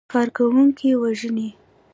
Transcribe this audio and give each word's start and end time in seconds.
کارکوونکي 0.11 0.89
وژني. 1.01 1.49